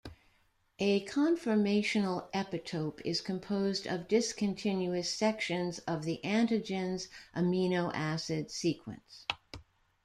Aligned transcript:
A 0.79 1.05
conformational 1.05 2.31
epitope 2.33 3.01
is 3.05 3.21
composed 3.21 3.85
of 3.85 4.07
discontinuous 4.07 5.11
sections 5.11 5.77
of 5.77 6.05
the 6.05 6.19
antigen's 6.23 7.07
amino 7.35 7.91
acid 7.93 8.49
sequence. 8.49 9.27